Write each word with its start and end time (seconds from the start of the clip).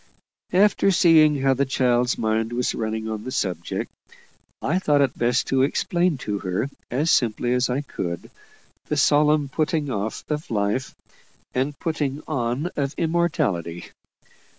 And 0.51 0.95
seeing 0.95 1.39
how 1.43 1.53
the 1.53 1.63
child's 1.67 2.17
mind 2.17 2.53
was 2.53 2.73
running 2.73 3.07
on 3.07 3.23
the 3.23 3.31
subject, 3.31 3.91
I 4.59 4.79
thought 4.79 4.99
it 5.01 5.15
best 5.15 5.45
to 5.49 5.61
explain 5.61 6.17
to 6.25 6.39
her 6.39 6.71
as 6.89 7.11
simply 7.11 7.53
as 7.53 7.69
I 7.69 7.81
could, 7.81 8.31
the 8.87 8.97
solemn 8.97 9.47
putting 9.47 9.91
off 9.91 10.23
of 10.27 10.49
life 10.49 10.95
and 11.53 11.77
putting 11.77 12.23
on 12.27 12.71
of 12.75 12.95
immortality. 12.97 13.89